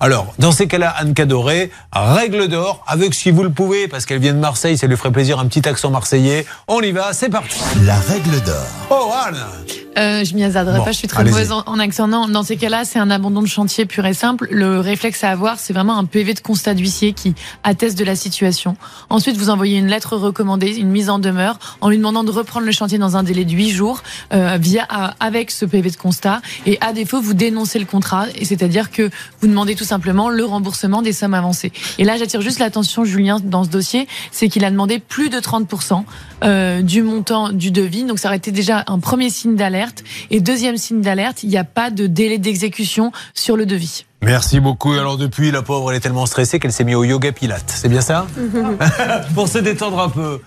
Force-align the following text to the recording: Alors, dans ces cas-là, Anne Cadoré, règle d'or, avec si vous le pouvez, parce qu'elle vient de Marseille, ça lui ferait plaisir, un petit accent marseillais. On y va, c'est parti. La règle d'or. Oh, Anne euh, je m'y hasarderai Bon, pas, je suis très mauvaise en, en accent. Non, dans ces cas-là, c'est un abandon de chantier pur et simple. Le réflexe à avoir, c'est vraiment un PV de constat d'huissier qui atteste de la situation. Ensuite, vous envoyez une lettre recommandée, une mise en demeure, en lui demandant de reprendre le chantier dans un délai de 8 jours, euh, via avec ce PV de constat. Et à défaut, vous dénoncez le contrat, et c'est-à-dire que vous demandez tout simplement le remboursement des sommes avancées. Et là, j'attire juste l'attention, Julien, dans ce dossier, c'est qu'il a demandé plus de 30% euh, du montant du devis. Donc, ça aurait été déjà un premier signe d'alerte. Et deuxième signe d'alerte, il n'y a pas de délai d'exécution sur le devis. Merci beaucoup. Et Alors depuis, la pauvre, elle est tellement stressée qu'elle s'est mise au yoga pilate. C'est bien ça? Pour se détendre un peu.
Alors, 0.00 0.34
dans 0.38 0.52
ces 0.52 0.66
cas-là, 0.66 0.94
Anne 0.98 1.14
Cadoré, 1.14 1.70
règle 1.92 2.48
d'or, 2.48 2.84
avec 2.86 3.14
si 3.14 3.30
vous 3.30 3.42
le 3.42 3.50
pouvez, 3.50 3.88
parce 3.88 4.04
qu'elle 4.06 4.20
vient 4.20 4.34
de 4.34 4.38
Marseille, 4.38 4.76
ça 4.76 4.86
lui 4.86 4.96
ferait 4.96 5.12
plaisir, 5.12 5.38
un 5.38 5.46
petit 5.46 5.66
accent 5.68 5.90
marseillais. 5.90 6.46
On 6.68 6.80
y 6.80 6.92
va, 6.92 7.12
c'est 7.12 7.30
parti. 7.30 7.60
La 7.82 7.98
règle 7.98 8.40
d'or. 8.42 8.66
Oh, 8.90 9.10
Anne 9.26 9.85
euh, 9.96 10.24
je 10.24 10.34
m'y 10.34 10.44
hasarderai 10.44 10.78
Bon, 10.78 10.84
pas, 10.84 10.92
je 10.92 10.98
suis 10.98 11.08
très 11.08 11.24
mauvaise 11.24 11.52
en, 11.52 11.62
en 11.66 11.78
accent. 11.78 12.08
Non, 12.08 12.28
dans 12.28 12.42
ces 12.42 12.56
cas-là, 12.56 12.84
c'est 12.84 12.98
un 12.98 13.10
abandon 13.10 13.42
de 13.42 13.46
chantier 13.46 13.86
pur 13.86 14.04
et 14.06 14.14
simple. 14.14 14.48
Le 14.50 14.80
réflexe 14.80 15.24
à 15.24 15.30
avoir, 15.30 15.58
c'est 15.58 15.72
vraiment 15.72 15.98
un 15.98 16.04
PV 16.04 16.34
de 16.34 16.40
constat 16.40 16.74
d'huissier 16.74 17.12
qui 17.12 17.34
atteste 17.62 17.98
de 17.98 18.04
la 18.04 18.16
situation. 18.16 18.76
Ensuite, 19.10 19.36
vous 19.36 19.50
envoyez 19.50 19.78
une 19.78 19.86
lettre 19.86 20.16
recommandée, 20.16 20.76
une 20.76 20.90
mise 20.90 21.10
en 21.10 21.18
demeure, 21.18 21.58
en 21.80 21.88
lui 21.88 21.96
demandant 21.96 22.24
de 22.24 22.30
reprendre 22.30 22.66
le 22.66 22.72
chantier 22.72 22.98
dans 22.98 23.16
un 23.16 23.22
délai 23.22 23.44
de 23.44 23.52
8 23.52 23.70
jours, 23.70 24.02
euh, 24.32 24.58
via 24.60 24.82
avec 25.20 25.50
ce 25.50 25.64
PV 25.64 25.90
de 25.90 25.96
constat. 25.96 26.40
Et 26.66 26.78
à 26.80 26.92
défaut, 26.92 27.20
vous 27.20 27.34
dénoncez 27.34 27.78
le 27.78 27.86
contrat, 27.86 28.26
et 28.34 28.44
c'est-à-dire 28.44 28.90
que 28.90 29.10
vous 29.40 29.48
demandez 29.48 29.74
tout 29.74 29.84
simplement 29.84 30.28
le 30.28 30.44
remboursement 30.44 31.02
des 31.02 31.12
sommes 31.12 31.34
avancées. 31.34 31.72
Et 31.98 32.04
là, 32.04 32.16
j'attire 32.16 32.40
juste 32.40 32.58
l'attention, 32.58 33.04
Julien, 33.04 33.38
dans 33.42 33.64
ce 33.64 33.70
dossier, 33.70 34.08
c'est 34.30 34.48
qu'il 34.48 34.64
a 34.64 34.70
demandé 34.70 34.98
plus 34.98 35.30
de 35.30 35.38
30% 35.38 36.04
euh, 36.44 36.82
du 36.82 37.02
montant 37.02 37.50
du 37.50 37.70
devis. 37.70 38.04
Donc, 38.04 38.18
ça 38.18 38.28
aurait 38.28 38.36
été 38.36 38.50
déjà 38.50 38.84
un 38.86 38.98
premier 38.98 39.30
signe 39.30 39.56
d'alerte. 39.56 39.85
Et 40.30 40.40
deuxième 40.40 40.76
signe 40.76 41.00
d'alerte, 41.00 41.42
il 41.42 41.48
n'y 41.48 41.56
a 41.56 41.64
pas 41.64 41.90
de 41.90 42.06
délai 42.06 42.38
d'exécution 42.38 43.12
sur 43.34 43.56
le 43.56 43.66
devis. 43.66 44.04
Merci 44.22 44.60
beaucoup. 44.60 44.94
Et 44.94 44.98
Alors 44.98 45.16
depuis, 45.16 45.50
la 45.50 45.62
pauvre, 45.62 45.90
elle 45.90 45.98
est 45.98 46.00
tellement 46.00 46.26
stressée 46.26 46.58
qu'elle 46.58 46.72
s'est 46.72 46.84
mise 46.84 46.96
au 46.96 47.04
yoga 47.04 47.32
pilate. 47.32 47.72
C'est 47.74 47.88
bien 47.88 48.00
ça? 48.00 48.26
Pour 49.34 49.48
se 49.48 49.58
détendre 49.58 50.00
un 50.00 50.08
peu. 50.08 50.40